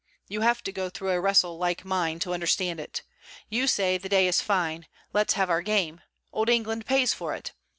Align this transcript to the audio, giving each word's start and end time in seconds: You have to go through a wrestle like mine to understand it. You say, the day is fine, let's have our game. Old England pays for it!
You 0.27 0.41
have 0.41 0.63
to 0.63 0.71
go 0.71 0.89
through 0.89 1.11
a 1.11 1.21
wrestle 1.21 1.59
like 1.59 1.85
mine 1.85 2.17
to 2.21 2.33
understand 2.33 2.79
it. 2.79 3.03
You 3.49 3.67
say, 3.67 3.99
the 3.99 4.09
day 4.09 4.27
is 4.27 4.41
fine, 4.41 4.87
let's 5.13 5.33
have 5.35 5.47
our 5.51 5.61
game. 5.61 6.01
Old 6.33 6.49
England 6.49 6.87
pays 6.87 7.13
for 7.13 7.35
it! 7.35 7.51